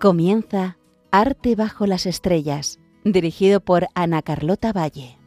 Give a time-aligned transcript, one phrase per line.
[0.00, 0.78] Comienza
[1.10, 5.18] Arte bajo las estrellas, dirigido por Ana Carlota Valle.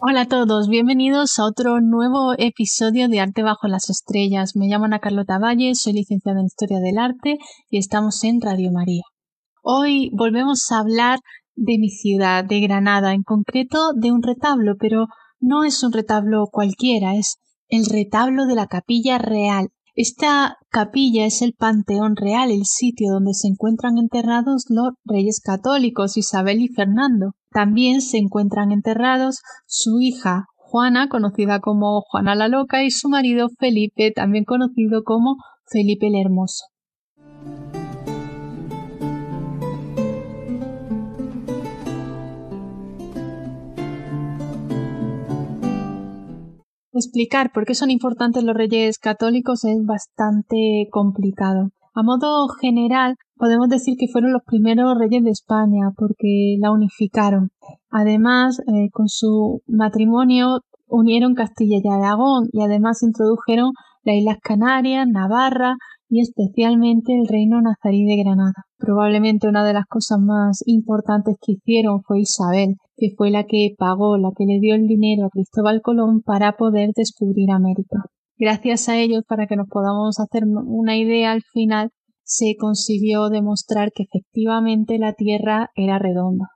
[0.00, 4.54] Hola a todos, bienvenidos a otro nuevo episodio de Arte bajo las estrellas.
[4.54, 8.70] Me llamo Ana Carlota Valle, soy licenciada en Historia del Arte y estamos en Radio
[8.70, 9.02] María.
[9.70, 11.18] Hoy volvemos a hablar
[11.54, 15.08] de mi ciudad, de Granada, en concreto de un retablo, pero
[15.40, 17.36] no es un retablo cualquiera, es
[17.68, 19.68] el retablo de la capilla real.
[19.94, 26.16] Esta capilla es el Panteón Real, el sitio donde se encuentran enterrados los reyes católicos
[26.16, 27.32] Isabel y Fernando.
[27.50, 33.48] También se encuentran enterrados su hija Juana, conocida como Juana la Loca, y su marido
[33.58, 35.36] Felipe, también conocido como
[35.70, 36.64] Felipe el Hermoso.
[46.98, 51.70] Explicar por qué son importantes los reyes católicos es bastante complicado.
[51.94, 57.50] A modo general, podemos decir que fueron los primeros reyes de España porque la unificaron.
[57.88, 65.06] Además, eh, con su matrimonio unieron Castilla y Aragón y además introdujeron las Islas Canarias,
[65.06, 65.76] Navarra
[66.08, 68.64] y especialmente el reino nazarí de Granada.
[68.76, 73.74] Probablemente una de las cosas más importantes que hicieron fue Isabel, que fue la que
[73.78, 78.02] pagó, la que le dio el dinero a Cristóbal Colón para poder descubrir América.
[78.36, 81.90] Gracias a ellos, para que nos podamos hacer una idea al final,
[82.24, 86.46] se consiguió demostrar que efectivamente la Tierra era redonda.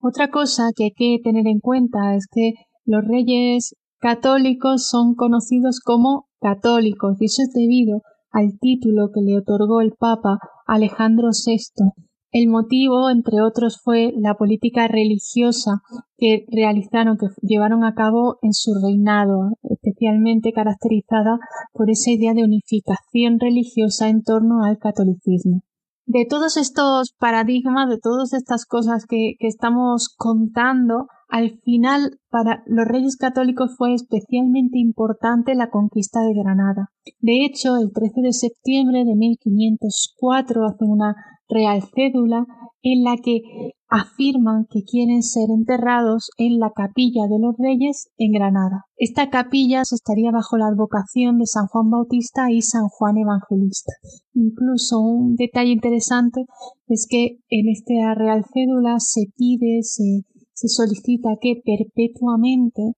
[0.00, 2.52] Otra cosa que hay que tener en cuenta es que
[2.84, 9.38] los reyes católicos son conocidos como católicos y eso es debido al título que le
[9.38, 11.92] otorgó el Papa Alejandro VI.
[12.30, 15.80] El motivo, entre otros, fue la política religiosa
[16.18, 21.38] que realizaron, que llevaron a cabo en su reinado, especialmente caracterizada
[21.72, 25.62] por esa idea de unificación religiosa en torno al catolicismo
[26.08, 32.86] de todos estos paradigmas, de todas estas cosas que, estamos contando, al final para los
[32.86, 36.90] reyes católicos fue especialmente importante la conquista de Granada.
[37.20, 41.14] De hecho, el 13 de septiembre de 1504 hacen una
[41.48, 42.46] real cédula
[42.82, 43.40] en la que
[43.88, 48.84] afirman que quieren ser enterrados en la capilla de los reyes en Granada.
[48.96, 53.92] Esta capilla estaría bajo la advocación de San Juan Bautista y San Juan Evangelista.
[54.34, 56.44] Incluso un detalle interesante
[56.86, 60.24] es que en esta real cédula se pide, se,
[60.58, 62.94] se solicita que perpetuamente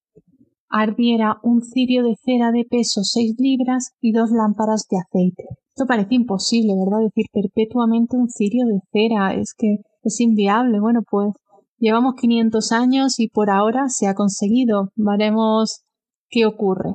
[0.70, 5.44] ardiera un cirio de cera de peso seis libras y dos lámparas de aceite.
[5.68, 7.04] Esto parece imposible, ¿verdad?
[7.04, 10.80] Decir perpetuamente un cirio de cera es que es inviable.
[10.80, 11.34] Bueno, pues
[11.76, 14.92] llevamos 500 años y por ahora se ha conseguido.
[14.96, 15.82] Veremos
[16.30, 16.94] qué ocurre.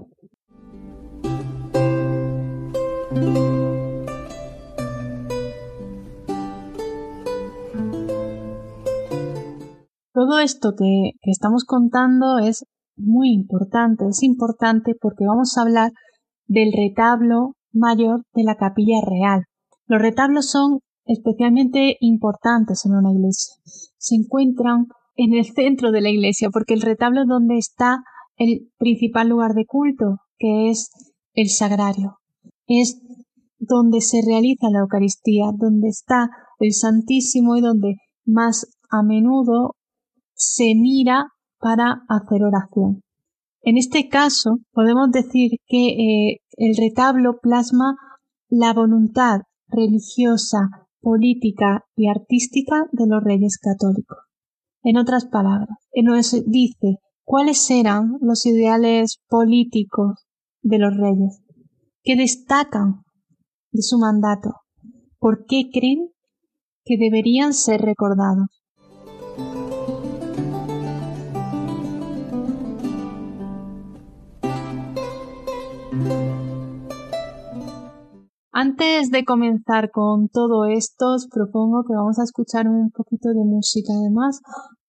[10.26, 12.66] Todo esto que, estamos contando es
[12.98, 14.06] muy importante.
[14.10, 15.92] Es importante porque vamos a hablar
[16.48, 19.44] del retablo mayor de la capilla real.
[19.86, 23.54] Los retablos son especialmente importantes en una iglesia.
[24.00, 28.00] Se encuentran en el centro de la iglesia porque el retablo es donde está
[28.36, 30.90] el principal lugar de culto, que es
[31.36, 32.18] el sagrario.
[32.66, 33.00] Es
[33.60, 39.76] donde se realiza la Eucaristía, donde está el Santísimo y donde más a menudo
[40.36, 41.28] se mira
[41.60, 43.02] para hacer oración.
[43.62, 47.96] En este caso, podemos decir que eh, el retablo plasma
[48.50, 50.70] la voluntad religiosa,
[51.02, 54.20] política y artística de los reyes católicos.
[54.84, 60.26] En otras palabras, nos dice cuáles eran los ideales políticos
[60.62, 61.42] de los reyes,
[62.04, 63.04] que destacan
[63.72, 64.54] de su mandato,
[65.20, 66.12] por qué creen
[66.84, 68.55] que deberían ser recordados.
[78.58, 83.44] Antes de comenzar con todo esto, os propongo que vamos a escuchar un poquito de
[83.44, 83.92] música.
[83.92, 84.40] Además,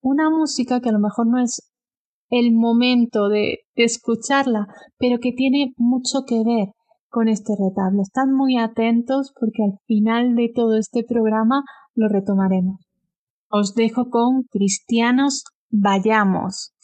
[0.00, 1.72] una música que a lo mejor no es
[2.30, 4.68] el momento de, escucharla,
[4.98, 6.68] pero que tiene mucho que ver
[7.08, 8.02] con este retablo.
[8.02, 11.64] Están muy atentos porque al final de todo este programa
[11.96, 12.86] lo retomaremos.
[13.50, 16.75] Os dejo con Cristianos Vayamos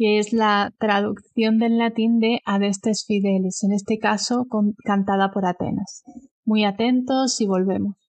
[0.00, 4.46] que es la traducción del latín de Adestes Fidelis, en este caso
[4.82, 6.04] cantada por Atenas.
[6.46, 7.99] Muy atentos y volvemos.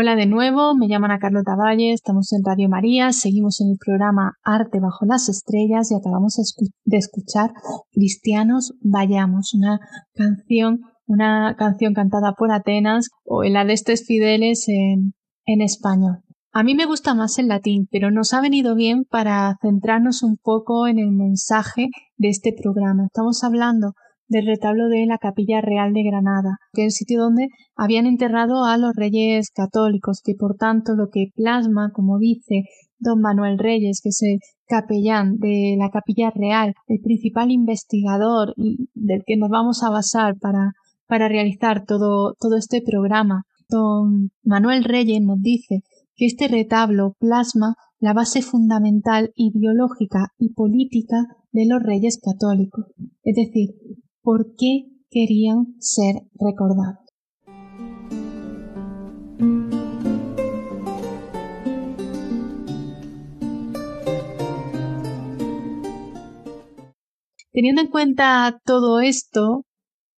[0.00, 3.78] Hola de nuevo, me llaman a Carlota Valle, estamos en Radio María, seguimos en el
[3.84, 6.36] programa Arte bajo las estrellas y acabamos
[6.84, 7.50] de escuchar
[7.90, 9.80] Cristianos Vayamos, una
[10.14, 15.14] canción, una canción cantada por Atenas o el Adestes Fideles en,
[15.46, 16.18] en español.
[16.52, 20.36] A mí me gusta más el latín, pero nos ha venido bien para centrarnos un
[20.36, 23.06] poco en el mensaje de este programa.
[23.06, 23.94] Estamos hablando
[24.28, 28.64] del retablo de la Capilla Real de Granada, que es el sitio donde habían enterrado
[28.64, 32.64] a los reyes católicos, que por tanto lo que plasma, como dice
[32.98, 39.22] don Manuel Reyes, que es el capellán de la Capilla Real, el principal investigador del
[39.26, 40.72] que nos vamos a basar para,
[41.06, 43.44] para realizar todo, todo este programa.
[43.68, 45.82] Don Manuel Reyes nos dice
[46.16, 52.86] que este retablo plasma la base fundamental ideológica y política de los reyes católicos,
[53.24, 53.70] es decir,
[54.28, 56.98] por qué querían ser recordados.
[67.52, 69.64] Teniendo en cuenta todo esto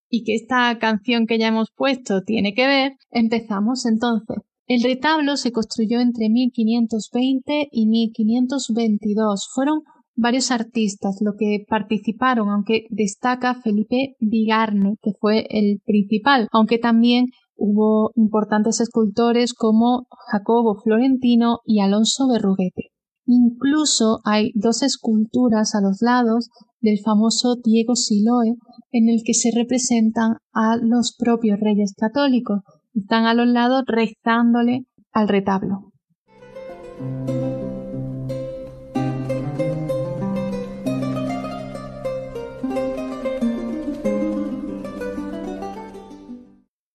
[0.09, 4.37] y que esta canción que ya hemos puesto tiene que ver, empezamos entonces.
[4.65, 9.49] El retablo se construyó entre 1520 y 1522.
[9.53, 9.83] Fueron
[10.19, 17.27] varios artistas los que participaron, aunque destaca Felipe Vigarne, que fue el principal, aunque también
[17.55, 22.91] hubo importantes escultores como Jacobo Florentino y Alonso Berruguete.
[23.25, 26.49] Incluso hay dos esculturas a los lados
[26.81, 28.55] del famoso Diego Siloe
[28.91, 32.61] en el que se representan a los propios reyes católicos.
[32.93, 35.91] Están a los lados rezándole al retablo.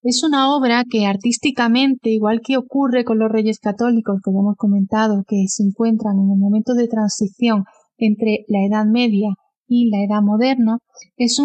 [0.04, 5.24] Es una obra que artísticamente, igual que ocurre con los reyes católicos que hemos comentado,
[5.26, 7.64] que se encuentran en el momento de transición
[7.96, 9.30] entre la Edad Media
[9.66, 10.76] y la Edad Moderna,
[11.16, 11.40] es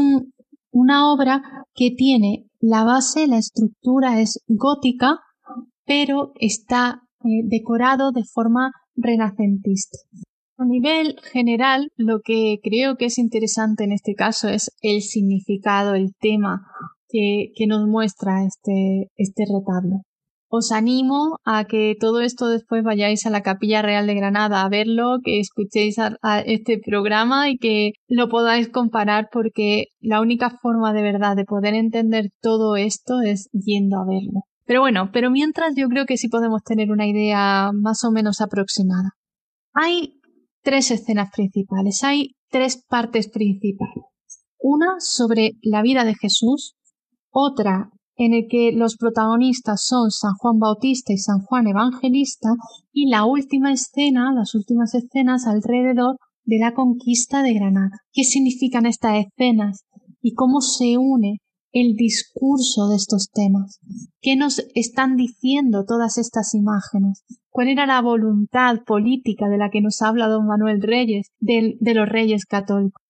[0.71, 1.41] una obra
[1.73, 5.21] que tiene la base, la estructura es gótica,
[5.85, 9.99] pero está eh, decorado de forma renacentista.
[10.57, 15.95] A nivel general, lo que creo que es interesante en este caso es el significado,
[15.95, 16.67] el tema
[17.09, 20.01] que, nos muestra este, este retablo.
[20.51, 24.69] Os animo a que todo esto después vayáis a la Capilla Real de Granada a
[24.69, 30.91] verlo, que escuchéis a, este programa y que lo podáis comparar porque la única forma
[30.91, 34.41] de verdad de poder entender todo esto es yendo a verlo.
[34.65, 38.41] Pero bueno, pero mientras yo creo que sí podemos tener una idea más o menos
[38.41, 39.11] aproximada.
[39.73, 40.19] Hay
[40.63, 44.05] tres escenas principales, hay tres partes principales.
[44.57, 46.75] Una sobre la vida de Jesús,
[47.31, 52.49] otra en el que los protagonistas son San Juan Bautista y San Juan Evangelista,
[52.91, 57.91] y la última escena, las últimas escenas alrededor de la conquista de Granada.
[58.11, 59.85] ¿Qué significan estas escenas
[60.21, 61.37] y cómo se une
[61.71, 63.79] el discurso de estos temas?
[64.21, 67.23] ¿Qué nos están diciendo todas estas imágenes?
[67.49, 71.93] ¿Cuál era la voluntad política de la que nos habla don Manuel Reyes, de, de
[71.93, 73.01] los reyes católicos?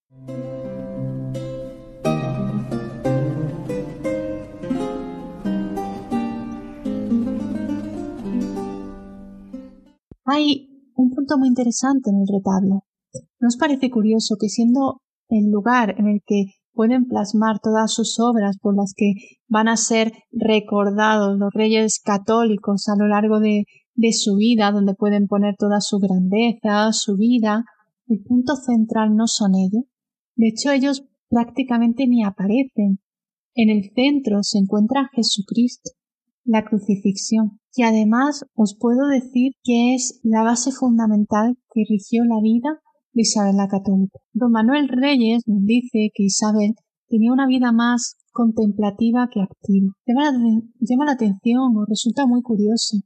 [10.31, 12.83] Hay un punto muy interesante en el retablo.
[13.39, 18.19] ¿No os parece curioso que siendo el lugar en el que pueden plasmar todas sus
[18.19, 19.13] obras por las que
[19.48, 25.27] van a ser recordados los reyes católicos a lo largo de su vida, donde pueden
[25.27, 27.65] poner toda su grandeza, su vida,
[28.07, 29.83] el punto central no son ellos.
[30.36, 33.00] De hecho, ellos prácticamente ni aparecen.
[33.53, 35.91] En el centro se encuentra Jesucristo,
[36.43, 42.41] la crucifixión, y además os puedo decir que es la base fundamental que rigió la
[42.41, 42.81] vida
[43.13, 44.19] de Isabel la Católica.
[44.33, 46.75] Don Manuel Reyes nos dice que Isabel
[47.07, 49.93] tenía una vida más contemplativa que activa.
[50.05, 52.97] Llama la, llama la atención o resulta muy curioso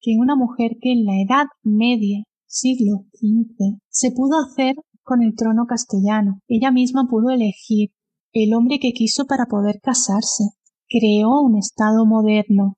[0.00, 5.34] que una mujer que en la Edad Media, siglo XV, se pudo hacer con el
[5.34, 6.40] trono castellano.
[6.48, 7.90] Ella misma pudo elegir
[8.32, 10.44] el hombre que quiso para poder casarse.
[10.88, 12.76] Creó un Estado moderno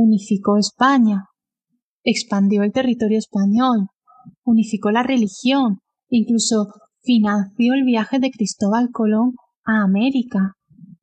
[0.00, 1.26] unificó España,
[2.02, 3.88] expandió el territorio español,
[4.44, 6.68] unificó la religión, incluso
[7.02, 10.54] financió el viaje de Cristóbal Colón a América,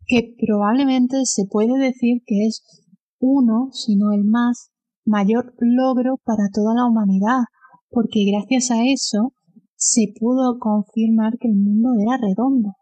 [0.07, 2.63] que probablemente se puede decir que es
[3.19, 4.71] uno, si no el más,
[5.05, 7.41] mayor logro para toda la humanidad,
[7.89, 9.33] porque gracias a eso
[9.75, 12.73] se pudo confirmar que el mundo era redondo.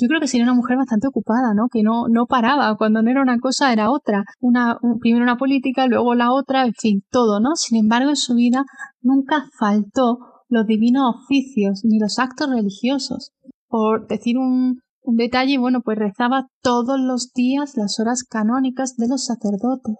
[0.00, 1.68] Yo creo que sería una mujer bastante ocupada, ¿no?
[1.70, 4.24] Que no, no paraba, cuando no era una cosa era otra.
[4.40, 7.56] Una, primero una política, luego la otra, en fin, todo, ¿no?
[7.56, 8.64] Sin embargo, en su vida
[9.00, 13.32] nunca faltó los divinos oficios ni los actos religiosos.
[13.68, 19.08] Por decir un, un detalle, bueno, pues rezaba todos los días las horas canónicas de
[19.08, 19.96] los sacerdotes.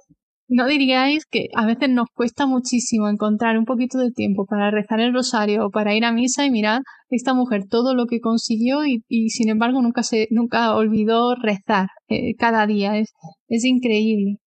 [0.50, 4.99] ¿No diríais que a veces nos cuesta muchísimo encontrar un poquito de tiempo para rezar
[5.00, 8.78] el rosario o para ir a misa y mirar esta mujer todo lo que consiguió
[8.87, 13.12] y, sin embargo nunca se nunca olvidó rezar eh, cada día es,
[13.49, 14.38] es increíble.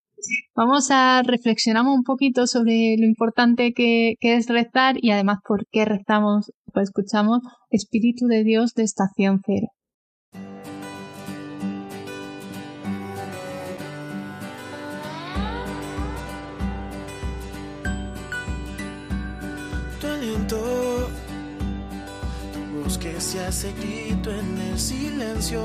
[0.56, 5.66] Vamos a reflexionar un poquito sobre lo importante que, que es rezar y además por
[5.70, 7.40] qué rezamos pues escuchamos
[7.70, 9.68] Espíritu de Dios de Estación Cero
[23.32, 25.62] se hace grito en el silencio.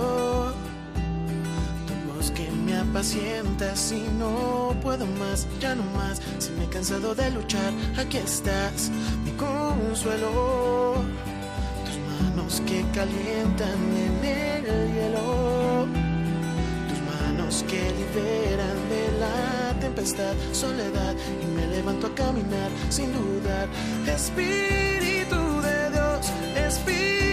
[1.87, 6.21] Tu voz que me apacienta si no puedo más, ya no más.
[6.37, 8.89] Si me he cansado de luchar, aquí estás,
[9.25, 10.95] mi consuelo.
[11.85, 16.06] Tus manos que calientan en el hielo.
[17.47, 21.15] Manos que liberan de la tempestad, soledad.
[21.41, 23.69] Y me levanto a caminar sin dudar.
[24.05, 27.26] Espíritu de Dios, Espíritu.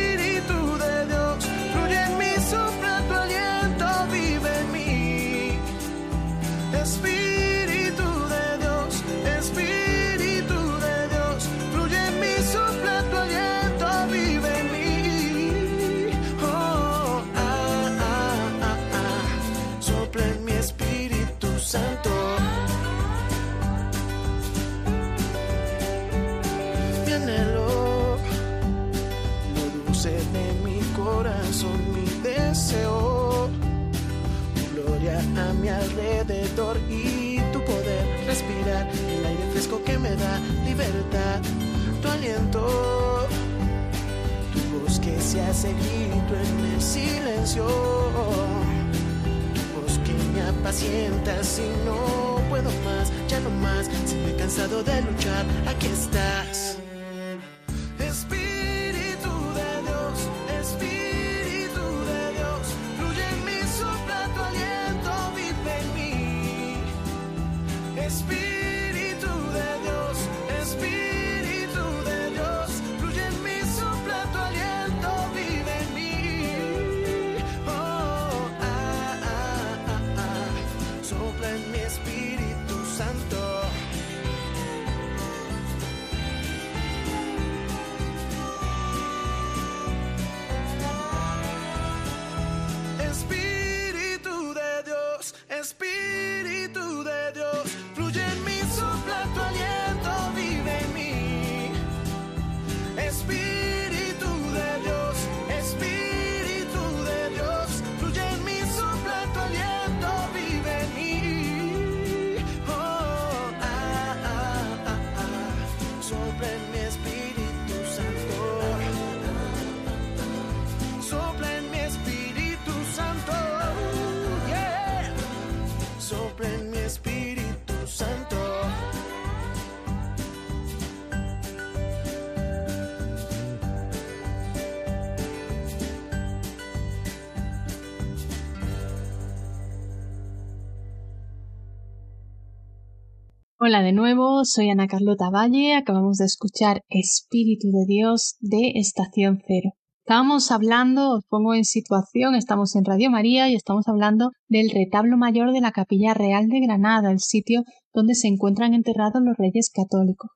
[143.67, 149.41] Hola de nuevo, soy Ana Carlota Valle, acabamos de escuchar Espíritu de Dios de Estación
[149.47, 149.71] Cero.
[150.01, 155.17] Estábamos hablando, os pongo en situación, estamos en Radio María y estamos hablando del retablo
[155.17, 157.63] mayor de la Capilla Real de Granada, el sitio
[157.95, 160.31] donde se encuentran enterrados los reyes católicos.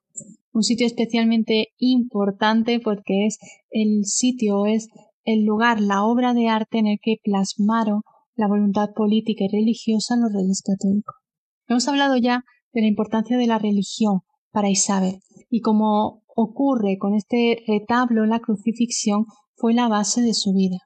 [0.55, 3.37] Un sitio especialmente importante porque es
[3.69, 4.89] el sitio, es
[5.25, 8.01] el lugar, la obra de arte en el que plasmaron
[8.37, 11.15] la voluntad política y religiosa los reyes católicos.
[11.67, 17.15] Hemos hablado ya de la importancia de la religión para Isabel y como ocurre con
[17.15, 19.27] este retablo, la crucifixión
[19.57, 20.79] fue la base de su vida.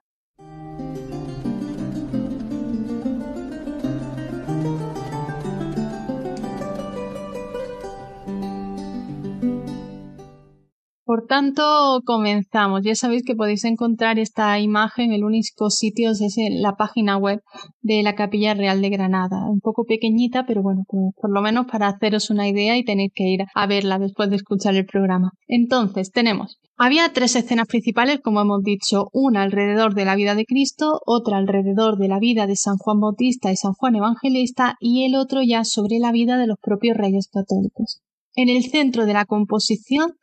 [11.12, 12.80] Por tanto, comenzamos.
[12.84, 16.22] Ya sabéis que podéis encontrar esta imagen, el único sitio es
[16.52, 17.42] la página web
[17.82, 19.44] de la Capilla Real de Granada.
[19.46, 23.12] Un poco pequeñita, pero bueno, pues por lo menos para haceros una idea y tenéis
[23.14, 25.32] que ir a verla después de escuchar el programa.
[25.48, 30.46] Entonces, tenemos había tres escenas principales, como hemos dicho, una alrededor de la vida de
[30.46, 35.04] Cristo, otra alrededor de la vida de San Juan Bautista y San Juan Evangelista y
[35.04, 38.00] el otro ya sobre la vida de los propios reyes católicos.
[38.34, 40.14] En el centro de la composición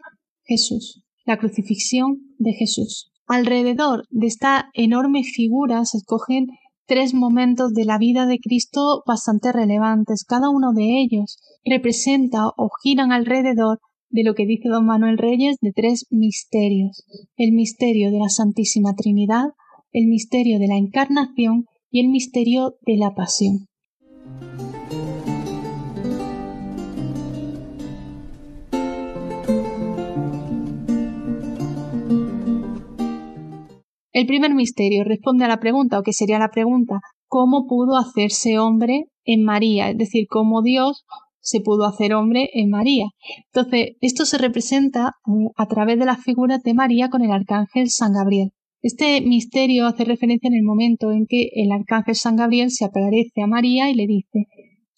[0.49, 3.11] Jesús, la crucifixión de Jesús.
[3.27, 6.47] Alrededor de esta enorme figura se escogen
[6.87, 10.25] tres momentos de la vida de Cristo bastante relevantes.
[10.27, 15.57] Cada uno de ellos representa o giran alrededor de lo que dice don Manuel Reyes
[15.61, 17.05] de tres misterios.
[17.37, 19.49] El misterio de la Santísima Trinidad,
[19.91, 23.68] el misterio de la Encarnación y el misterio de la Pasión.
[34.11, 38.57] El primer misterio responde a la pregunta, o que sería la pregunta, ¿cómo pudo hacerse
[38.57, 39.89] hombre en María?
[39.89, 41.05] Es decir, ¿cómo Dios
[41.39, 43.05] se pudo hacer hombre en María?
[43.53, 47.89] Entonces, esto se representa eh, a través de las figuras de María con el arcángel
[47.89, 48.51] San Gabriel.
[48.81, 53.41] Este misterio hace referencia en el momento en que el arcángel San Gabriel se aparece
[53.43, 54.47] a María y le dice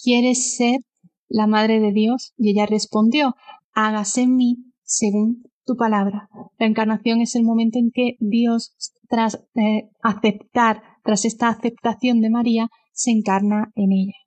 [0.02, 0.82] ¿Quieres ser
[1.28, 2.34] la Madre de Dios?
[2.38, 3.36] Y ella respondió
[3.74, 6.30] Hágase en mí según tu palabra.
[6.58, 8.76] La encarnación es el momento en que Dios,
[9.10, 14.18] tras eh, aceptar, tras esta aceptación de María, se encarna en ella.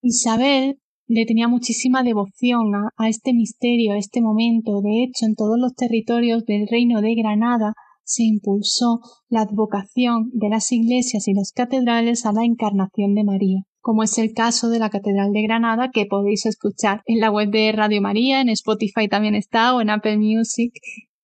[0.00, 0.78] Isabel
[1.08, 4.80] le tenía muchísima devoción a, este misterio, a este momento.
[4.82, 7.72] De hecho, en todos los territorios del reino de Granada
[8.04, 13.62] se impulsó la advocación de las iglesias y las catedrales a la encarnación de María,
[13.80, 17.50] como es el caso de la Catedral de Granada que podéis escuchar en la web
[17.50, 20.72] de Radio María, en Spotify también está o en Apple Music,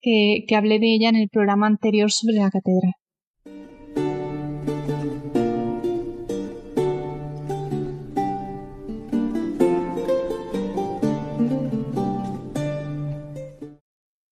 [0.01, 2.93] que, hablé de ella en el programa anterior sobre la catedral.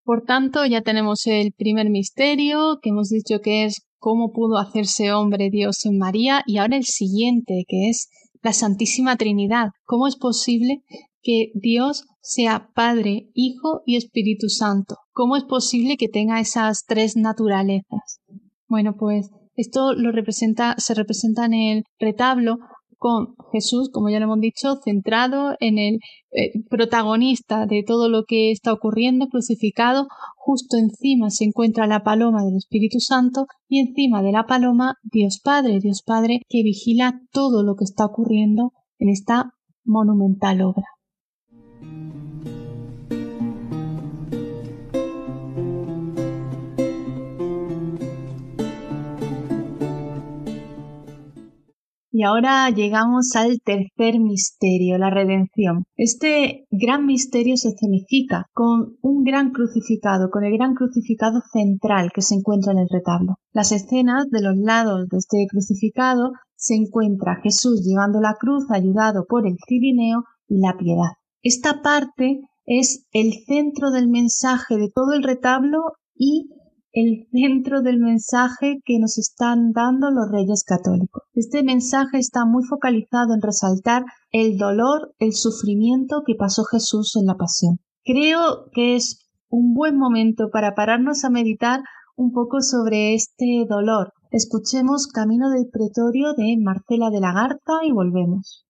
[0.05, 5.13] Por tanto, ya tenemos el primer misterio, que hemos dicho que es cómo pudo hacerse
[5.13, 8.09] hombre Dios en María, y ahora el siguiente, que es
[8.43, 9.69] la Santísima Trinidad.
[9.85, 10.83] ¿Cómo es posible
[11.23, 14.97] que Dios sea Padre, Hijo y Espíritu Santo?
[15.13, 18.19] ¿Cómo es posible que tenga esas tres naturalezas?
[18.67, 22.57] Bueno, pues esto lo representa, se representa en el retablo
[23.03, 25.99] con Jesús, como ya lo hemos dicho, centrado en el
[26.31, 30.07] eh, protagonista de todo lo que está ocurriendo, crucificado.
[30.37, 35.41] Justo encima se encuentra la paloma del Espíritu Santo y encima de la paloma Dios
[35.43, 39.51] Padre, Dios Padre que vigila todo lo que está ocurriendo en esta
[39.85, 40.87] monumental obra.
[52.15, 55.85] Y ahora llegamos al tercer misterio, la redención.
[55.97, 62.21] Este gran misterio se cenifica con un gran crucificado, con el gran crucificado central que
[62.21, 63.37] se encuentra en el retablo.
[63.55, 69.25] Las escenas de los lados de este crucificado se encuentra Jesús llevando la cruz ayudado
[69.27, 71.17] por el cirineo y la piedad.
[71.43, 75.79] Esta parte es el centro del mensaje de todo el retablo
[76.15, 76.51] y
[76.93, 81.23] el centro del mensaje que nos están dando los reyes católicos.
[81.35, 87.27] Este mensaje está muy focalizado en resaltar el dolor, el sufrimiento que pasó Jesús en
[87.27, 87.79] la pasión.
[88.05, 91.81] Creo que es un buen momento para pararnos a meditar
[92.17, 94.13] un poco sobre este dolor.
[94.31, 98.67] Escuchemos Camino del Pretorio de Marcela de la Garza y volvemos.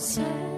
[0.00, 0.49] No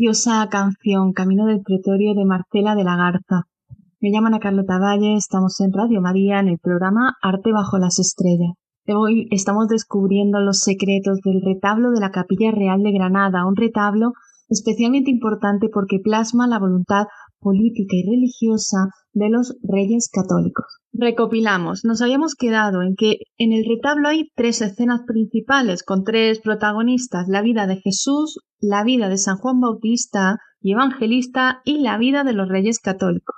[0.00, 3.42] preciosa canción Camino del Pretorio de Marcela de la Garza.
[4.00, 7.98] Me llaman a Carlota Valle, estamos en Radio María en el programa Arte bajo las
[7.98, 8.54] estrellas.
[8.86, 14.12] Hoy estamos descubriendo los secretos del retablo de la Capilla Real de Granada, un retablo
[14.48, 17.04] especialmente importante porque plasma la voluntad
[17.40, 20.66] política y religiosa de los reyes católicos.
[20.92, 26.40] Recopilamos, nos habíamos quedado en que en el retablo hay tres escenas principales con tres
[26.40, 31.98] protagonistas, la vida de Jesús, la vida de San Juan Bautista y Evangelista y la
[31.98, 33.36] vida de los reyes católicos.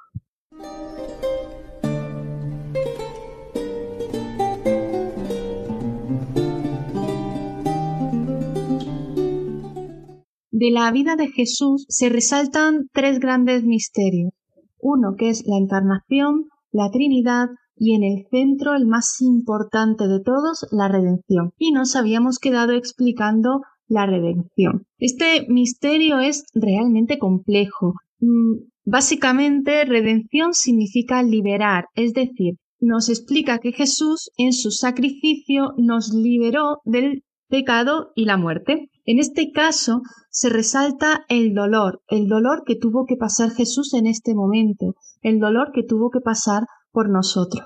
[10.53, 14.33] De la vida de Jesús se resaltan tres grandes misterios.
[14.79, 20.21] Uno que es la encarnación, la Trinidad y en el centro, el más importante de
[20.21, 21.53] todos, la redención.
[21.57, 24.85] Y nos habíamos quedado explicando la redención.
[24.99, 27.95] Este misterio es realmente complejo.
[28.21, 36.13] Mm, básicamente, redención significa liberar, es decir, nos explica que Jesús en su sacrificio nos
[36.13, 38.91] liberó del pecado y la muerte.
[39.05, 44.07] En este caso se resalta el dolor, el dolor que tuvo que pasar Jesús en
[44.07, 47.65] este momento, el dolor que tuvo que pasar por nosotros.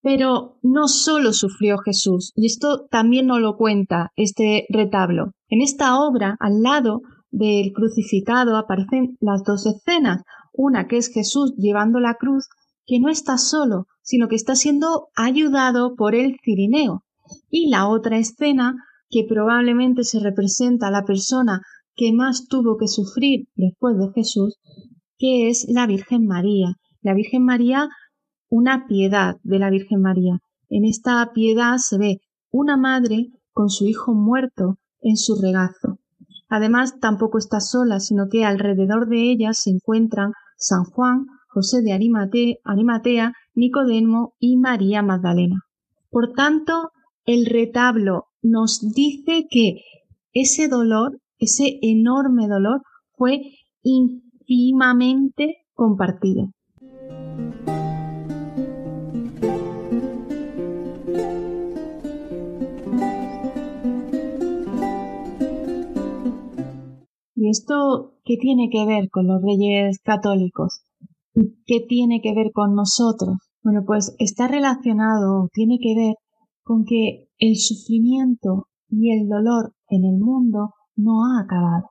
[0.00, 5.32] Pero no solo sufrió Jesús, y esto también nos lo cuenta este retablo.
[5.48, 10.22] En esta obra, al lado del crucificado, aparecen las dos escenas.
[10.52, 12.48] Una que es Jesús llevando la cruz,
[12.86, 17.04] que no está solo, sino que está siendo ayudado por el cirineo.
[17.48, 18.74] Y la otra escena,
[19.12, 21.60] que probablemente se representa a la persona
[21.94, 24.58] que más tuvo que sufrir después de Jesús,
[25.18, 26.74] que es la Virgen María.
[27.02, 27.88] La Virgen María
[28.48, 30.38] una piedad de la Virgen María.
[30.68, 32.20] En esta piedad se ve
[32.50, 35.98] una madre con su hijo muerto en su regazo.
[36.50, 41.92] Además, tampoco está sola, sino que alrededor de ella se encuentran San Juan, José de
[41.92, 45.62] Arimatea, Nicodemo y María Magdalena.
[46.10, 46.90] Por tanto,
[47.24, 49.82] el retablo nos dice que
[50.32, 52.82] ese dolor, ese enorme dolor,
[53.16, 53.40] fue
[53.82, 56.50] íntimamente compartido.
[67.34, 70.82] ¿Y esto qué tiene que ver con los reyes católicos?
[71.34, 73.36] ¿Qué tiene que ver con nosotros?
[73.62, 76.14] Bueno, pues está relacionado, tiene que ver
[76.62, 81.90] con que el sufrimiento y el dolor en el mundo no ha acabado.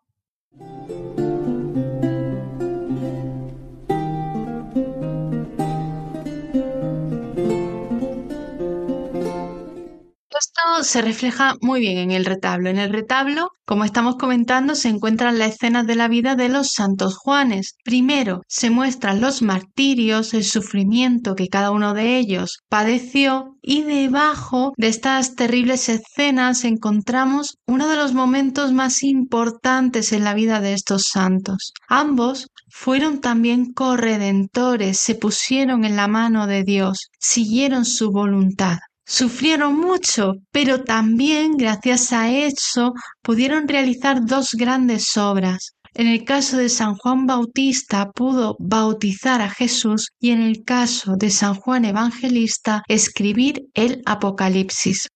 [10.81, 12.69] Se refleja muy bien en el retablo.
[12.69, 16.71] En el retablo, como estamos comentando, se encuentran las escenas de la vida de los
[16.71, 17.75] santos Juanes.
[17.83, 24.73] Primero, se muestran los martirios, el sufrimiento que cada uno de ellos padeció y debajo
[24.77, 30.73] de estas terribles escenas encontramos uno de los momentos más importantes en la vida de
[30.73, 31.73] estos santos.
[31.87, 38.79] Ambos fueron también corredentores, se pusieron en la mano de Dios, siguieron su voluntad.
[39.05, 45.73] Sufrieron mucho, pero también gracias a eso pudieron realizar dos grandes obras.
[45.93, 51.15] En el caso de San Juan Bautista pudo bautizar a Jesús y en el caso
[51.17, 55.09] de San Juan Evangelista escribir el Apocalipsis.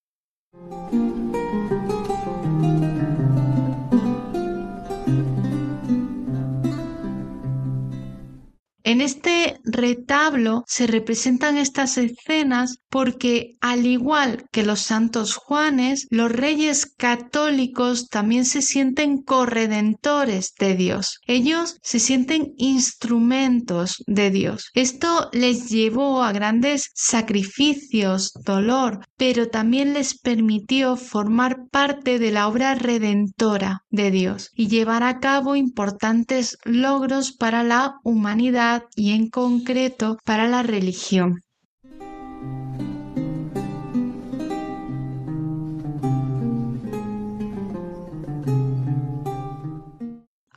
[10.06, 18.08] Retablo se representan estas escenas porque, al igual que los santos Juanes, los reyes católicos
[18.08, 21.20] también se sienten corredentores de Dios.
[21.28, 24.70] Ellos se sienten instrumentos de Dios.
[24.76, 32.48] Esto les llevó a grandes sacrificios, dolor, pero también les permitió formar parte de la
[32.48, 39.30] obra redentora de Dios y llevar a cabo importantes logros para la humanidad y en
[39.30, 41.40] concreto para la religión.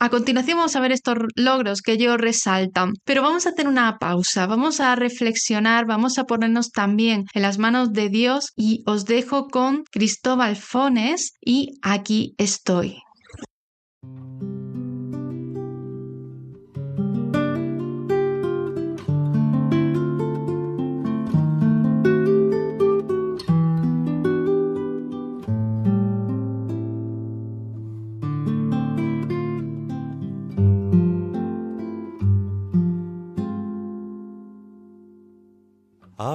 [0.01, 3.97] A continuación vamos a ver estos logros que ellos resaltan, pero vamos a hacer una
[3.97, 9.05] pausa, vamos a reflexionar, vamos a ponernos también en las manos de Dios y os
[9.05, 13.01] dejo con Cristóbal Fones y aquí estoy.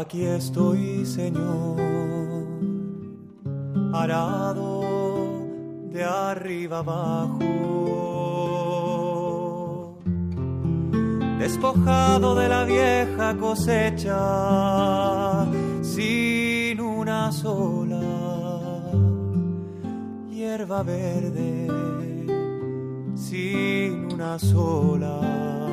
[0.05, 1.81] Aquí estoy, Señor,
[3.95, 4.83] arado
[5.91, 7.39] de arriba abajo,
[11.39, 14.19] despojado de la vieja cosecha,
[15.81, 18.03] sin una sola
[20.31, 21.67] hierba verde,
[23.15, 25.64] sin una sola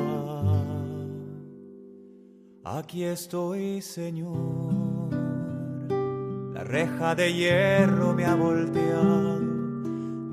[2.78, 4.72] Aquí estoy, Señor.
[6.54, 9.40] La reja de hierro me ha volteado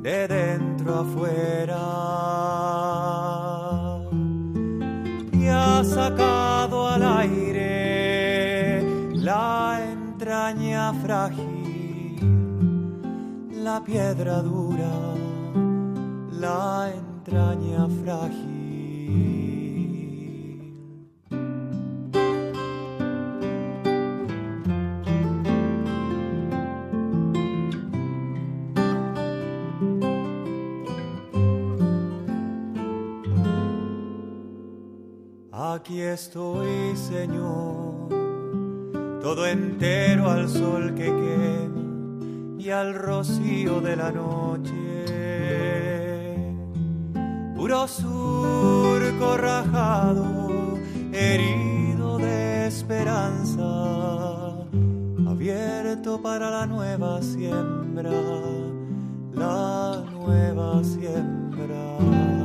[0.02, 1.86] de dentro afuera
[5.34, 8.84] y ha sacado al aire
[9.15, 12.15] la entraña frágil,
[13.52, 15.13] la piedra dura,
[16.32, 18.60] la entraña frágil.
[35.73, 38.10] Aquí estoy, Señor,
[39.21, 44.73] todo entero al sol que quema y al rocío de la noche.
[47.55, 50.79] Puro surco rajado,
[51.13, 53.62] herido de esperanza,
[55.27, 58.10] abierto para la nueva siembra,
[59.36, 62.38] la nueva siembra.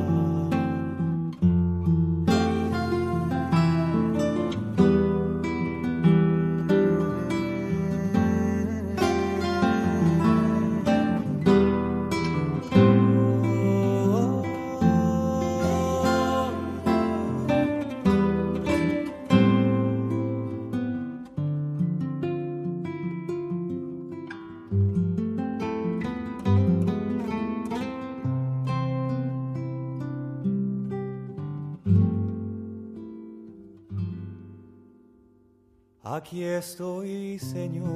[36.17, 37.89] Aquí estoy, Señor,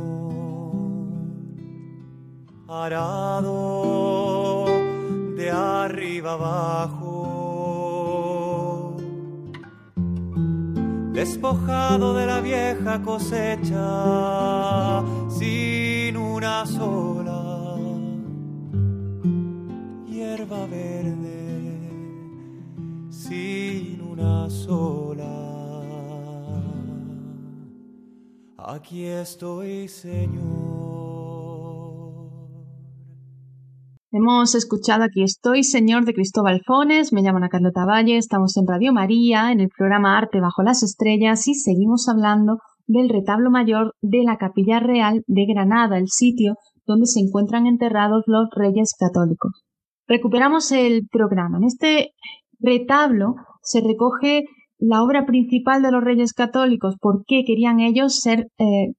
[2.68, 4.66] arado
[5.38, 7.08] de arriba abajo,
[11.14, 13.78] despojado de la vieja cosecha,
[15.30, 17.78] sin una sola
[20.10, 21.90] hierba verde,
[23.10, 24.99] sin una sola
[28.72, 30.38] Aquí estoy, Señor.
[34.12, 37.12] Hemos escuchado Aquí estoy, Señor, de Cristóbal Fones.
[37.12, 38.18] Me llamo Ana Carlota Valle.
[38.18, 43.10] Estamos en Radio María, en el programa Arte bajo las estrellas, y seguimos hablando del
[43.10, 46.54] retablo mayor de la Capilla Real de Granada, el sitio
[46.86, 49.64] donde se encuentran enterrados los reyes católicos.
[50.08, 51.58] Recuperamos el programa.
[51.58, 52.12] En este
[52.60, 54.44] retablo se recoge
[54.80, 58.94] la obra principal de los reyes católicos, por qué querían ellos ser eh,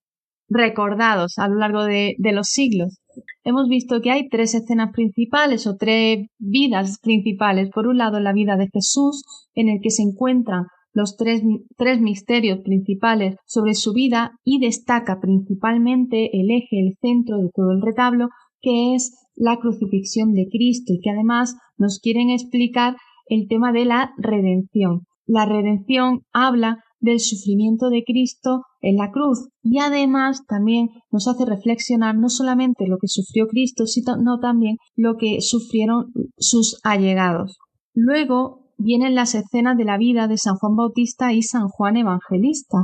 [0.49, 2.99] recordados a lo largo de, de, los siglos.
[3.45, 7.71] Hemos visto que hay tres escenas principales o tres vidas principales.
[7.71, 9.25] Por un lado, la vida de Jesús,
[9.55, 11.43] en el que se encuentran los tres,
[11.77, 17.73] tres misterios principales sobre su vida y destaca principalmente el eje, el centro de todo
[17.73, 18.29] el retablo,
[18.61, 23.85] que es la crucifixión de Cristo y que además nos quieren explicar el tema de
[23.85, 25.07] la redención.
[25.33, 31.45] La redención habla del sufrimiento de Cristo en la cruz y además también nos hace
[31.45, 36.07] reflexionar no solamente lo que sufrió Cristo, sino también lo que sufrieron
[36.37, 37.59] sus allegados.
[37.95, 42.79] Luego vienen las escenas de la vida de San Juan Bautista y San Juan Evangelista,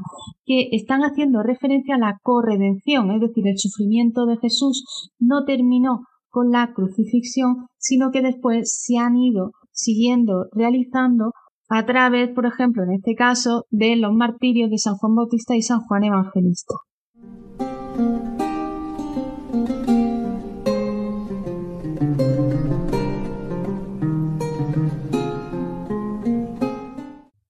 [0.45, 6.03] que están haciendo referencia a la corredención, es decir, el sufrimiento de Jesús no terminó
[6.29, 11.33] con la crucifixión, sino que después se han ido siguiendo realizando
[11.69, 15.63] a través, por ejemplo, en este caso, de los martirios de San Juan Bautista y
[15.63, 16.75] San Juan Evangelista.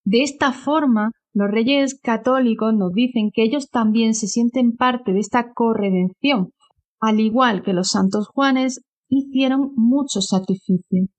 [0.05, 5.19] De esta forma, los reyes católicos nos dicen que ellos también se sienten parte de
[5.19, 6.53] esta corredención,
[7.01, 11.11] al igual que los santos Juanes hicieron muchos sacrificios,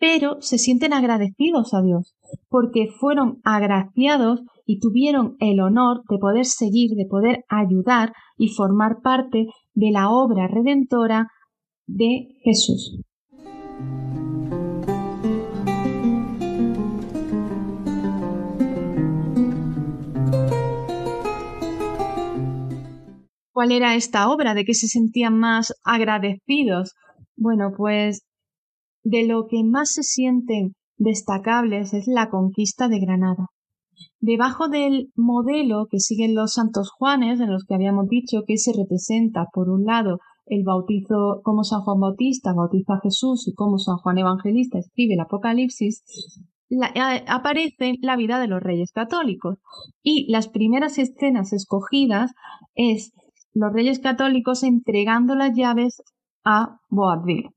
[0.00, 2.16] pero se sienten agradecidos a Dios,
[2.48, 9.00] porque fueron agraciados y tuvieron el honor de poder seguir, de poder ayudar y formar
[9.02, 11.28] parte de la obra redentora
[11.86, 13.00] de Jesús.
[23.52, 24.54] ¿Cuál era esta obra?
[24.54, 26.94] ¿De qué se sentían más agradecidos?
[27.36, 28.22] Bueno, pues
[29.02, 33.46] de lo que más se sienten destacables es la conquista de Granada.
[34.20, 38.72] Debajo del modelo que siguen los santos Juanes, en los que habíamos dicho que se
[38.72, 43.78] representa, por un lado, el bautizo como San Juan Bautista bautiza a Jesús y como
[43.78, 46.02] San Juan Evangelista escribe el Apocalipsis,
[47.26, 49.58] aparece la vida de los reyes católicos.
[50.02, 52.32] Y las primeras escenas escogidas
[52.74, 53.12] es
[53.54, 56.02] los reyes católicos entregando las llaves
[56.44, 57.50] a Boabdil.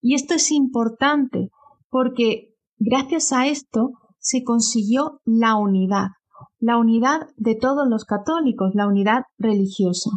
[0.00, 1.50] Y esto es importante
[1.90, 6.08] porque gracias a esto se consiguió la unidad,
[6.58, 10.10] la unidad de todos los católicos, la unidad religiosa.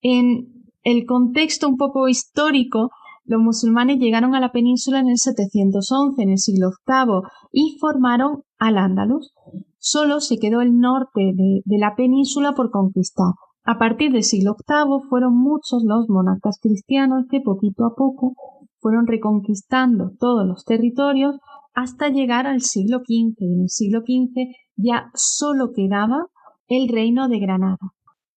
[0.00, 2.90] En el contexto un poco histórico
[3.28, 8.42] los musulmanes llegaron a la península en el 711, en el siglo VIII, y formaron
[8.58, 9.34] al Andalus.
[9.78, 13.32] Solo se quedó el norte de, la península por conquistar.
[13.64, 18.34] A partir del siglo VIII fueron muchos los monarcas cristianos que poquito a poco
[18.80, 21.36] fueron reconquistando todos los territorios
[21.74, 23.36] hasta llegar al siglo XV.
[23.40, 26.26] En el siglo XV ya solo quedaba
[26.68, 27.78] el reino de Granada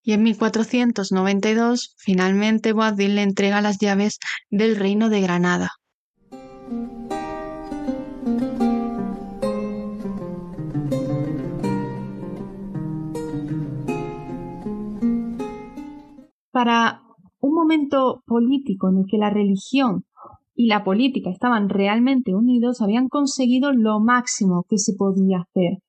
[0.04, 4.20] y en 1492 finalmente Boabdil le entrega las llaves
[4.50, 5.70] del reino de Granada.
[16.52, 17.02] Para
[17.39, 20.04] un momento político en el que la religión
[20.54, 25.80] y la política estaban realmente unidos, habían conseguido lo máximo que se podía hacer,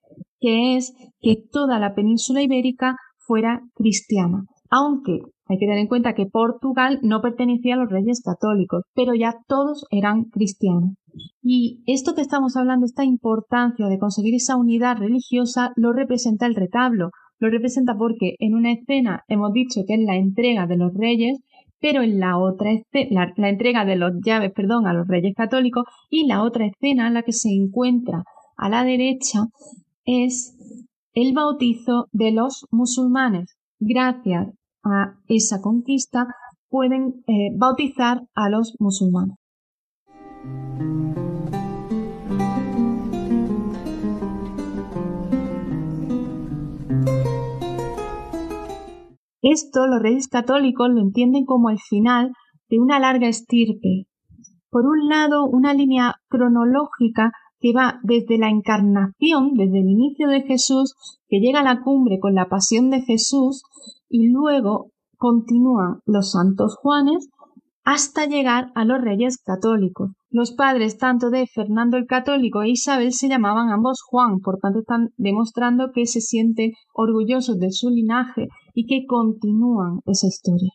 [0.40, 6.14] que es que toda la península ibérica fuera cristiana, aunque hay que tener en cuenta
[6.14, 10.94] que Portugal no pertenecía a los reyes católicos, pero ya todos eran cristianos.
[11.42, 16.54] Y esto que estamos hablando, esta importancia de conseguir esa unidad religiosa, lo representa el
[16.54, 17.10] retablo.
[17.42, 21.40] Lo representa porque en una escena hemos dicho que es la entrega de los reyes,
[21.80, 25.82] pero en la otra escena, la, entrega de los llaves, perdón, a los reyes católicos,
[26.08, 28.22] y la otra escena, la que se encuentra
[28.56, 29.48] a la derecha,
[30.04, 30.56] es
[31.14, 33.56] el bautizo de los musulmanes.
[33.80, 34.46] Gracias
[34.84, 36.28] a esa conquista
[36.68, 39.41] pueden eh, bautizar a los musulmanes.
[49.42, 52.32] Esto los reyes católicos lo entienden como el final
[52.70, 54.06] de una larga estirpe.
[54.70, 60.42] Por un lado, una línea cronológica que va desde la encarnación, desde el inicio de
[60.42, 60.94] Jesús,
[61.28, 63.64] que llega a la cumbre con la pasión de Jesús,
[64.08, 67.28] y luego continúan los santos Juanes
[67.84, 70.12] hasta llegar a los reyes católicos.
[70.30, 74.80] Los padres tanto de Fernando el Católico e Isabel se llamaban ambos Juan, por tanto
[74.80, 80.72] están demostrando que se sienten orgullosos de su linaje y que continúan esa historia.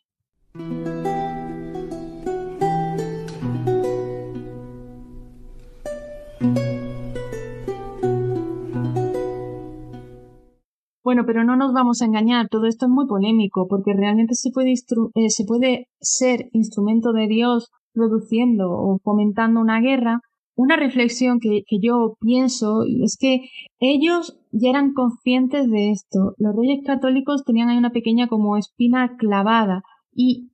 [11.08, 14.52] Bueno, pero no nos vamos a engañar, todo esto es muy polémico, porque realmente se
[14.52, 20.20] puede, eh, ser instrumento de Dios produciendo o fomentando una guerra.
[20.58, 23.42] Una reflexión que, que yo pienso es que
[23.80, 26.34] ellos ya eran conscientes de esto.
[26.40, 30.50] Los reyes católicos tenían ahí una pequeña como espina clavada y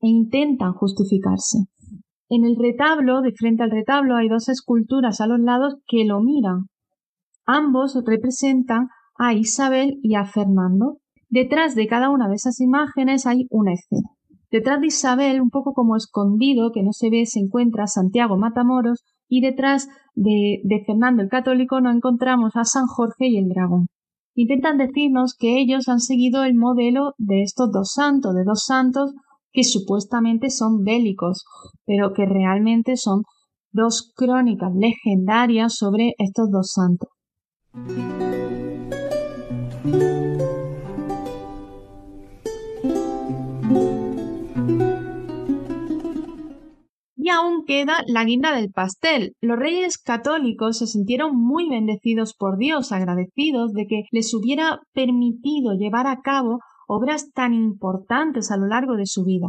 [0.00, 1.60] e intentan justificarse.
[2.28, 6.20] En el retablo, de frente al retablo, hay dos esculturas a los lados que lo
[6.20, 6.66] miran.
[7.46, 8.88] Ambos representan
[9.18, 10.98] a Isabel y a Fernando.
[11.30, 14.10] Detrás de cada una de esas imágenes hay una escena.
[14.50, 19.04] Detrás de Isabel, un poco como escondido, que no se ve, se encuentra Santiago Matamoros
[19.28, 23.86] y detrás de, Fernando el Católico nos encontramos a San Jorge y el Dragón.
[24.34, 29.14] Intentan decirnos que ellos han seguido el modelo de estos dos santos, de dos santos
[29.52, 31.44] que supuestamente son bélicos,
[31.84, 33.22] pero que realmente son
[33.72, 37.08] dos crónicas legendarias sobre estos dos santos.
[47.30, 49.34] Aún queda la guinda del pastel.
[49.40, 55.74] Los reyes católicos se sintieron muy bendecidos por Dios, agradecidos de que les hubiera permitido
[55.74, 59.48] llevar a cabo obras tan importantes a lo largo de su vida.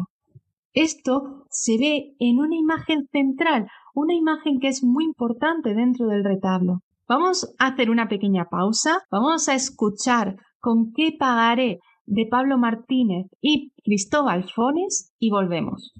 [0.73, 6.23] Esto se ve en una imagen central, una imagen que es muy importante dentro del
[6.23, 6.79] retablo.
[7.07, 13.27] Vamos a hacer una pequeña pausa, vamos a escuchar con qué pagaré de Pablo Martínez
[13.41, 15.93] y Cristóbal Fones y volvemos.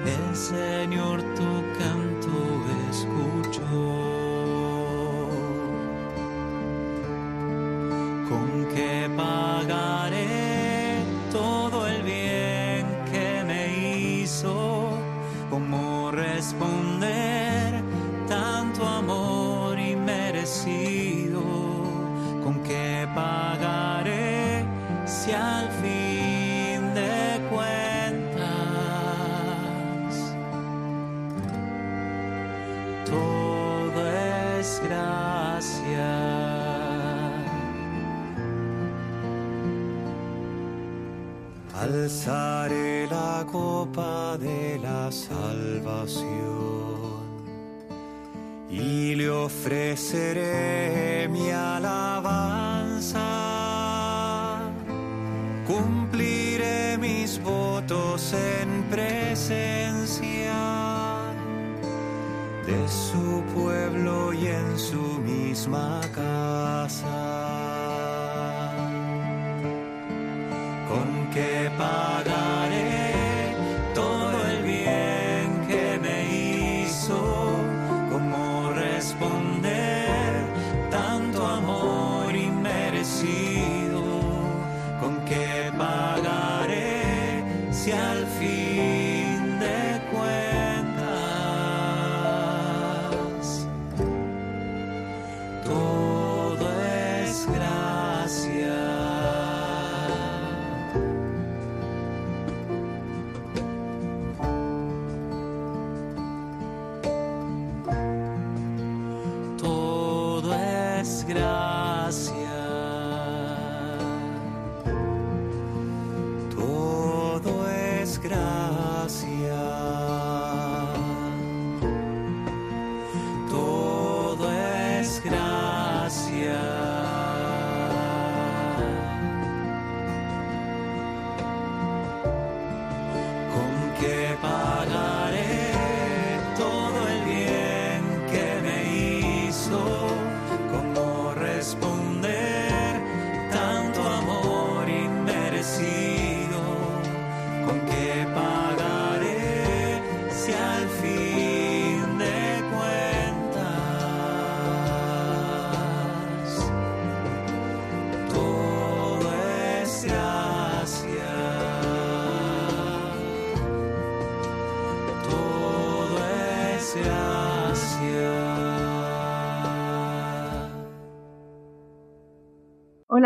[0.07, 3.63] El Señor tu canto escuchó.
[8.29, 13.63] ¿Con qué pagaré todo el bien que me
[13.99, 14.93] hizo?
[15.51, 16.84] ¿Cómo responder
[42.05, 46.21] Alzaré la copa de la salvación
[48.69, 53.25] y le ofreceré mi alabanza.
[55.67, 60.61] Cumpliré mis votos en presencia
[62.67, 67.74] de su pueblo y en su misma casa.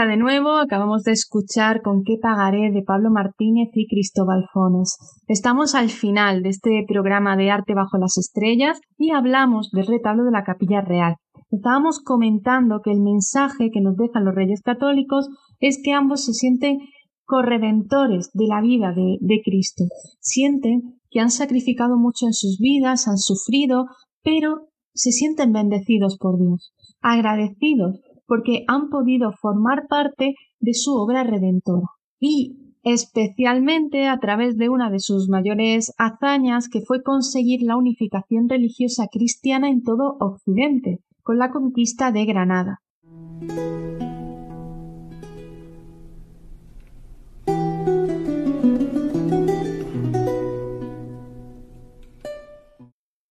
[0.06, 4.96] De nuevo, acabamos de escuchar Con qué pagaré de Pablo Martínez y Cristóbal Fones.
[5.26, 10.22] Estamos al final de este programa de Arte bajo las estrellas y hablamos del retablo
[10.22, 11.16] de la Capilla Real.
[11.50, 15.28] Estábamos comentando que el mensaje que nos dejan los Reyes Católicos
[15.58, 16.78] es que ambos se sienten
[17.24, 19.82] corredentores de la vida de, de Cristo.
[20.20, 23.86] Sienten que han sacrificado mucho en sus vidas, han sufrido,
[24.22, 27.98] pero se sienten bendecidos por Dios, agradecidos
[28.28, 31.86] porque han podido formar parte de su obra redentora.
[32.20, 38.48] Y especialmente a través de una de sus mayores hazañas, que fue conseguir la unificación
[38.48, 42.80] religiosa cristiana en todo Occidente, con la conquista de Granada.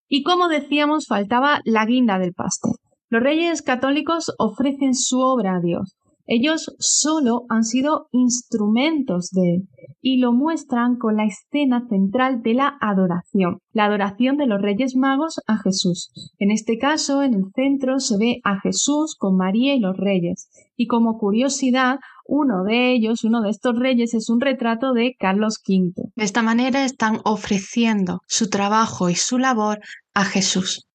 [0.10, 2.74] Y como decíamos, faltaba la guinda del pastel.
[3.10, 5.98] Los reyes católicos ofrecen su obra a Dios.
[6.30, 9.70] Ellos solo han sido instrumentos de él
[10.02, 14.98] y lo muestran con la escena central de la adoración, la adoración de los Reyes
[14.98, 16.12] Magos a Jesús.
[16.38, 20.50] En este caso, en el centro se ve a Jesús con María y los Reyes.
[20.76, 25.62] Y como curiosidad, uno de ellos, uno de estos reyes, es un retrato de Carlos
[25.66, 26.12] V.
[26.14, 29.80] De esta manera están ofreciendo su trabajo y su labor
[30.14, 30.88] a Jesús.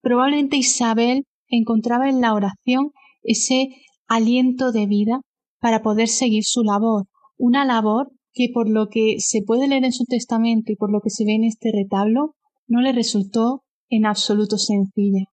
[0.00, 2.90] Probablemente Isabel encontraba en la oración
[3.22, 3.68] ese
[4.06, 5.20] aliento de vida
[5.60, 9.92] para poder seguir su labor, una labor que por lo que se puede leer en
[9.92, 12.34] su testamento y por lo que se ve en este retablo,
[12.66, 15.24] no le resultó en absoluto sencilla.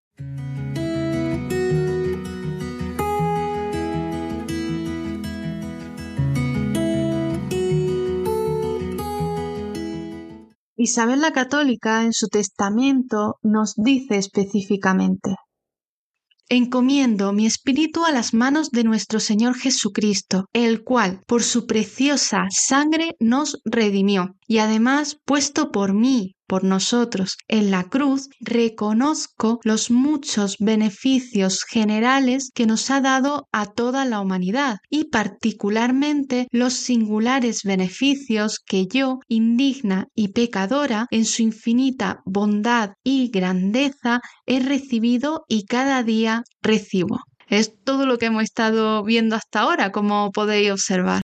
[10.85, 15.37] Isabel la Católica en su testamento nos dice específicamente
[16.51, 22.49] Encomiendo mi espíritu a las manos de nuestro Señor Jesucristo, el cual por su preciosa
[22.51, 29.91] sangre nos redimió, y además puesto por mí, por nosotros, en la cruz, reconozco los
[29.91, 37.63] muchos beneficios generales que nos ha dado a toda la humanidad, y particularmente los singulares
[37.65, 45.65] beneficios que yo, indigna y pecadora, en su infinita bondad y grandeza, he recibido y
[45.65, 47.21] cada día recibo.
[47.49, 51.24] Es todo lo que hemos estado viendo hasta ahora, como podéis observar.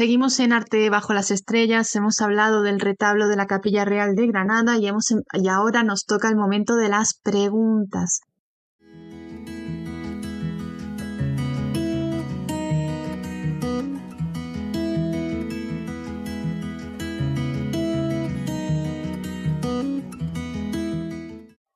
[0.00, 4.28] Seguimos en Arte bajo las estrellas, hemos hablado del retablo de la Capilla Real de
[4.28, 4.96] Granada em,
[5.34, 8.22] y ahora nos toca el momento de las preguntas.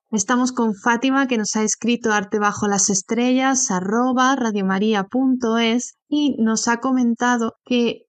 [0.09, 6.67] Estamos con Fátima que nos ha escrito arte bajo las estrellas arroba radiomaria.es y nos
[6.67, 8.04] ha comentado que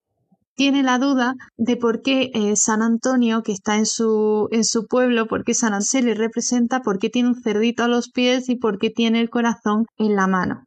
[0.57, 4.87] tiene la duda de por qué eh, San Antonio, que está en su, en su
[4.87, 8.49] pueblo, por qué San se le representa, por qué tiene un cerdito a los pies
[8.49, 10.65] y por qué tiene el corazón en la mano.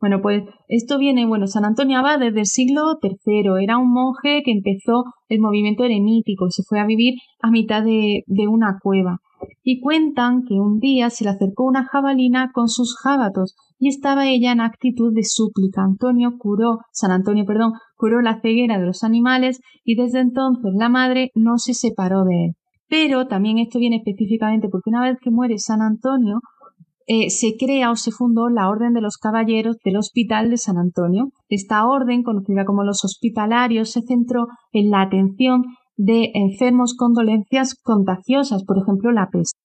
[0.00, 4.42] Bueno, pues esto viene, bueno, San Antonio Abad desde el siglo III, era un monje
[4.44, 8.78] que empezó el movimiento eremítico y se fue a vivir a mitad de, de una
[8.80, 9.18] cueva.
[9.62, 14.28] Y cuentan que un día se le acercó una jabalina con sus jábatos y estaba
[14.28, 15.82] ella en actitud de súplica.
[15.82, 20.88] Antonio curó, San Antonio, perdón, curó la ceguera de los animales y desde entonces la
[20.88, 22.52] madre no se separó de él.
[22.88, 26.40] Pero también esto viene específicamente porque una vez que muere San Antonio,
[27.10, 30.76] eh, se crea o se fundó la Orden de los Caballeros del Hospital de San
[30.76, 31.30] Antonio.
[31.48, 35.64] Esta orden, conocida como los hospitalarios, se centró en la atención
[35.96, 39.58] de enfermos con dolencias contagiosas, por ejemplo la peste.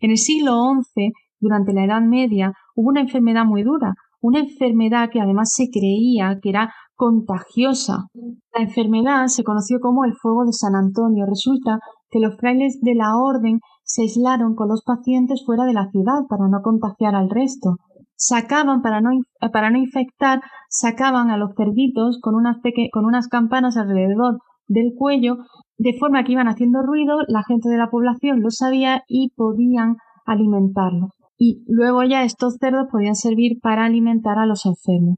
[0.00, 0.52] En el siglo
[0.94, 5.68] XI durante la Edad Media hubo una enfermedad muy dura, una enfermedad que además se
[5.70, 8.06] creía que era contagiosa.
[8.54, 11.26] La enfermedad se conoció como el fuego de San Antonio.
[11.26, 11.78] Resulta
[12.10, 16.26] que los frailes de la orden se aislaron con los pacientes fuera de la ciudad
[16.28, 17.76] para no contagiar al resto.
[18.16, 19.10] Sacaban, para no,
[19.52, 22.56] para no infectar, sacaban a los cerditos con unas,
[22.90, 25.36] con unas campanas alrededor del cuello,
[25.78, 29.96] de forma que iban haciendo ruido, la gente de la población lo sabía y podían
[30.24, 31.10] alimentarlos.
[31.38, 35.16] Y luego ya estos cerdos podían servir para alimentar a los enfermos.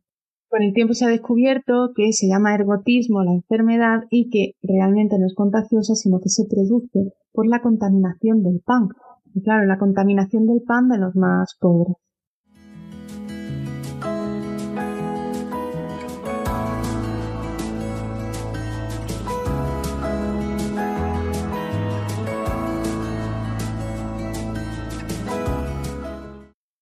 [0.49, 5.19] Con el tiempo se ha descubierto que se llama ergotismo la enfermedad y que realmente
[5.19, 8.89] no es contagiosa, sino que se produce por la contaminación del pan.
[9.35, 11.97] Y claro, la contaminación del pan de los más pobres.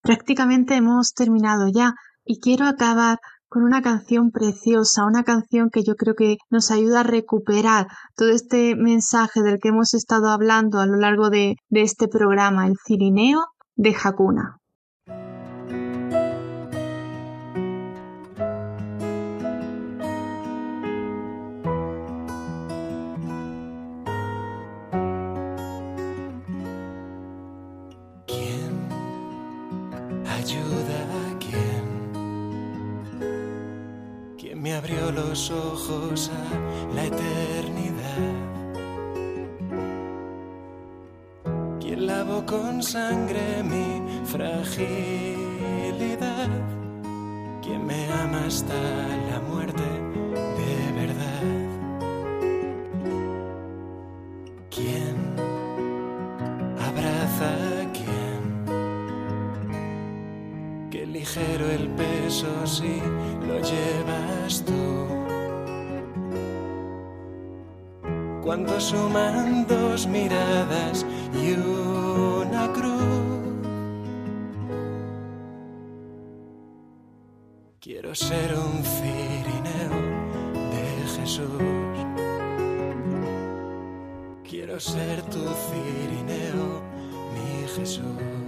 [0.07, 1.95] Prácticamente hemos terminado ya
[2.25, 7.01] y quiero acabar con una canción preciosa, una canción que yo creo que nos ayuda
[7.01, 12.07] a recuperar todo este mensaje del que hemos estado hablando a lo largo de, este
[12.07, 14.59] programa, el Cirineo de Hakuna.
[35.37, 36.45] Los ojos a
[36.95, 38.33] la eternidad.
[41.79, 44.89] Quien lavó con sangre mi fragilidad.
[47.61, 48.73] Quien me ama hasta
[49.31, 49.83] la muerte
[50.59, 51.45] de verdad.
[54.71, 55.17] Quien
[56.89, 57.51] abraza
[57.83, 58.41] a quien.
[60.91, 63.03] Qué ligero el peso si
[68.47, 73.03] cuando suman dos miradas y una cruz.
[77.81, 79.97] Quiero ser un cirineo
[80.71, 80.85] de
[81.17, 81.63] Jesús.
[84.49, 86.83] Quiero ser tu cirineo,
[87.35, 88.46] mi Jesús.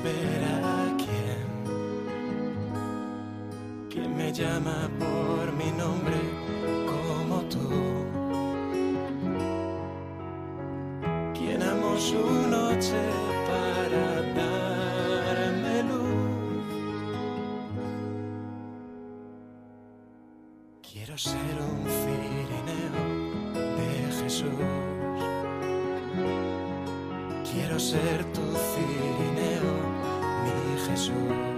[0.00, 1.40] espera quien
[3.90, 6.16] que me llama por mi nombre
[6.86, 7.68] como tú.
[11.34, 13.00] Quien amó su noche
[13.48, 16.64] para darme luz.
[20.82, 23.02] Quiero ser un cirineo
[23.76, 23.88] de
[24.22, 24.50] Jesús.
[27.52, 29.29] Quiero ser tu cirineo.
[30.90, 31.49] 结束。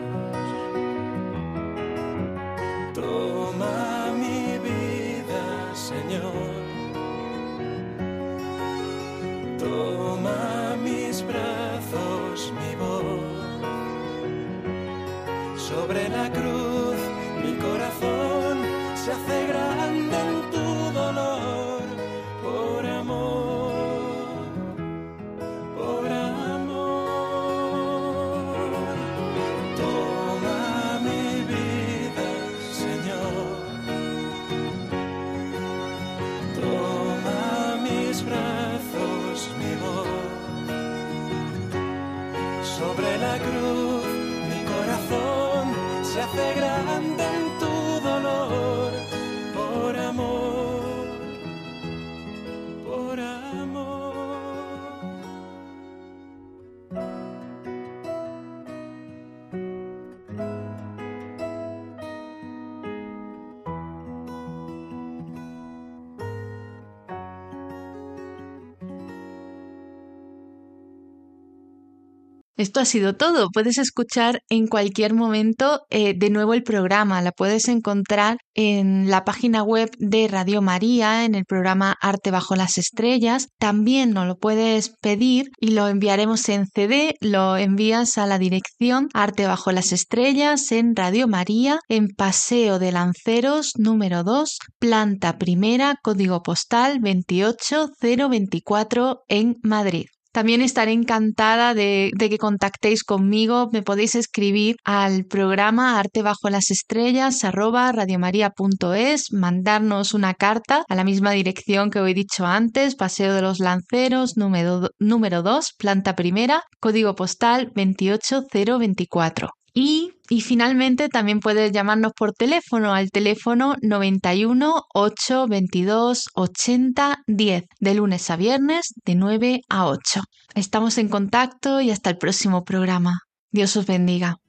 [72.63, 73.49] Esto ha sido todo.
[73.53, 77.21] Puedes escuchar en cualquier momento eh, de nuevo el programa.
[77.21, 82.55] La puedes encontrar en la página web de Radio María, en el programa Arte bajo
[82.55, 83.49] las Estrellas.
[83.59, 87.17] También nos lo puedes pedir y lo enviaremos en CD.
[87.21, 92.93] Lo envías a la dirección Arte bajo las Estrellas en Radio María, en Paseo de
[92.93, 100.07] Lanceros número 2, planta primera, código postal 28024 en Madrid.
[100.33, 103.69] También estaré encantada de, que contactéis conmigo.
[103.71, 110.95] Me podéis escribir al programa Arte bajo las estrellas arroba radiomaria.es, mandarnos una carta a
[110.95, 115.75] la misma dirección que os he dicho antes, Paseo de los Lanceros, número, número 2,
[115.79, 119.62] planta primera, código postal 28024.
[119.75, 120.13] Y,
[120.43, 128.37] finalmente también puedes llamarnos por teléfono al teléfono 91 822 80 10 de lunes a
[128.37, 130.23] viernes de 9 a 8.
[130.55, 133.21] Estamos en contacto y hasta el próximo programa.
[133.51, 134.42] Dios os bendiga.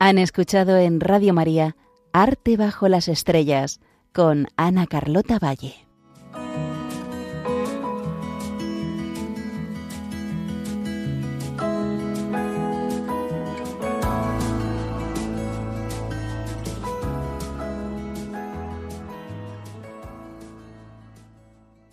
[0.00, 1.74] Han escuchado en Radio María
[2.12, 3.80] Arte bajo las estrellas
[4.12, 5.87] con Ana Carlota Valle.